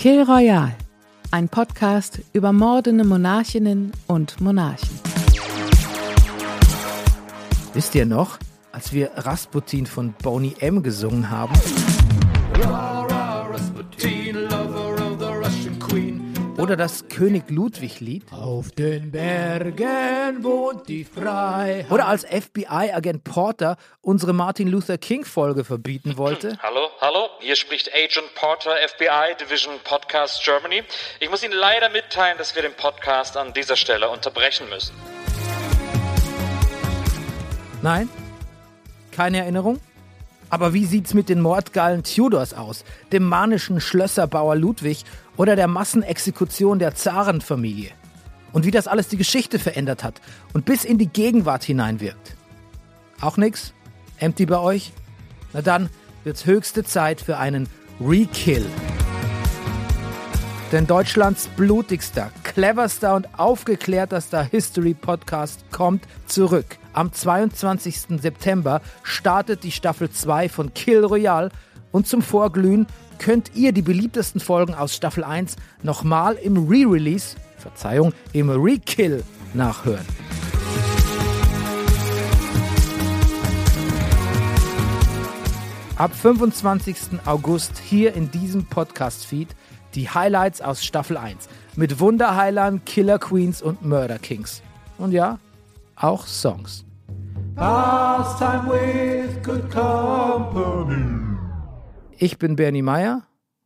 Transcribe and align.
Kill 0.00 0.22
Royal, 0.22 0.72
ein 1.30 1.50
Podcast 1.50 2.22
über 2.32 2.54
mordende 2.54 3.04
Monarchinnen 3.04 3.92
und 4.06 4.40
Monarchen. 4.40 4.88
Wisst 7.74 7.94
ihr 7.94 8.06
noch, 8.06 8.38
als 8.72 8.94
wir 8.94 9.10
Rasputin 9.14 9.84
von 9.84 10.14
Boney 10.22 10.56
M 10.60 10.82
gesungen 10.82 11.28
haben? 11.28 11.52
Oder 16.60 16.76
das 16.76 17.08
König 17.08 17.48
Ludwig-Lied? 17.48 18.30
Auf 18.32 18.70
den 18.72 19.10
Bergen 19.12 20.44
wohnt 20.44 20.86
die 20.90 21.06
Freiheit. 21.06 21.90
Oder 21.90 22.06
als 22.06 22.26
FBI-Agent 22.26 23.24
Porter 23.24 23.78
unsere 24.02 24.34
Martin 24.34 24.68
Luther 24.68 24.98
King-Folge 24.98 25.64
verbieten 25.64 26.18
wollte? 26.18 26.58
Hallo, 26.62 26.90
hallo, 27.00 27.30
hier 27.40 27.56
spricht 27.56 27.90
Agent 27.94 28.34
Porter, 28.34 28.72
FBI 28.76 29.36
Division 29.40 29.72
Podcast 29.84 30.44
Germany. 30.44 30.82
Ich 31.18 31.30
muss 31.30 31.42
Ihnen 31.42 31.54
leider 31.54 31.88
mitteilen, 31.88 32.36
dass 32.36 32.54
wir 32.54 32.60
den 32.60 32.74
Podcast 32.74 33.38
an 33.38 33.54
dieser 33.54 33.76
Stelle 33.76 34.10
unterbrechen 34.10 34.68
müssen. 34.68 34.94
Nein? 37.80 38.10
Keine 39.12 39.38
Erinnerung? 39.38 39.80
Aber 40.50 40.74
wie 40.74 40.84
sieht's 40.84 41.14
mit 41.14 41.28
den 41.28 41.40
Mordgallen 41.40 42.02
Tudors 42.02 42.54
aus, 42.54 42.84
dem 43.12 43.24
manischen 43.24 43.80
Schlösserbauer 43.80 44.56
Ludwig 44.56 45.04
oder 45.36 45.54
der 45.54 45.68
Massenexekution 45.68 46.80
der 46.80 46.94
Zarenfamilie? 46.94 47.90
Und 48.52 48.66
wie 48.66 48.72
das 48.72 48.88
alles 48.88 49.06
die 49.06 49.16
Geschichte 49.16 49.60
verändert 49.60 50.02
hat 50.02 50.20
und 50.52 50.64
bis 50.64 50.84
in 50.84 50.98
die 50.98 51.06
Gegenwart 51.06 51.62
hineinwirkt? 51.62 52.36
Auch 53.20 53.36
nix? 53.36 53.72
Empty 54.18 54.46
bei 54.46 54.58
euch? 54.58 54.92
Na 55.52 55.62
dann 55.62 55.88
wird's 56.24 56.46
höchste 56.46 56.82
Zeit 56.84 57.20
für 57.20 57.38
einen 57.38 57.68
Rekill. 58.00 58.66
Denn 60.72 60.86
Deutschlands 60.86 61.48
blutigster, 61.56 62.30
cleverster 62.50 63.14
und 63.14 63.38
aufgeklärterster 63.38 64.42
History-Podcast 64.42 65.70
kommt 65.70 66.02
zurück. 66.26 66.78
Am 66.92 67.12
22. 67.12 68.20
September 68.20 68.80
startet 69.04 69.62
die 69.62 69.70
Staffel 69.70 70.10
2 70.10 70.48
von 70.48 70.74
Kill 70.74 71.04
Royale 71.04 71.50
und 71.92 72.08
zum 72.08 72.22
Vorglühen 72.22 72.88
könnt 73.20 73.52
ihr 73.54 73.70
die 73.70 73.82
beliebtesten 73.82 74.40
Folgen 74.40 74.74
aus 74.74 74.96
Staffel 74.96 75.22
1 75.22 75.54
nochmal 75.84 76.34
im 76.34 76.66
Re-Release, 76.68 77.36
Verzeihung, 77.56 78.12
im 78.32 78.50
Re-Kill 78.50 79.22
nachhören. 79.54 80.06
Ab 85.94 86.12
25. 86.16 87.20
August 87.26 87.78
hier 87.78 88.14
in 88.14 88.28
diesem 88.32 88.64
Podcast-Feed 88.64 89.54
die 89.94 90.08
Highlights 90.08 90.60
aus 90.60 90.84
Staffel 90.84 91.16
1 91.16 91.48
mit 91.76 92.00
Wunderheilern, 92.00 92.84
Killer 92.84 93.18
Queens 93.18 93.62
und 93.62 93.84
Murder 93.84 94.18
Kings. 94.18 94.62
Und 94.98 95.12
ja, 95.12 95.38
auch 95.96 96.26
Songs. 96.26 96.84
Pastime 97.54 98.70
with 98.70 99.42
good 99.42 99.70
company. 99.70 101.36
Ich 102.18 102.38
bin 102.38 102.56
Bernie 102.56 102.82
Meyer 102.82 103.22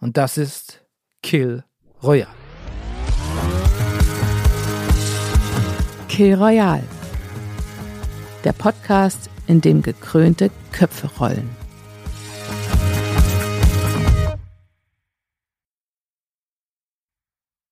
und 0.00 0.16
das 0.16 0.38
ist 0.38 0.84
Kill 1.22 1.64
Royale. 2.02 2.28
Kill 6.08 6.34
Royal, 6.34 6.82
der 8.44 8.52
Podcast, 8.52 9.28
in 9.46 9.60
dem 9.60 9.82
gekrönte 9.82 10.50
Köpfe 10.72 11.10
rollen. 11.18 11.65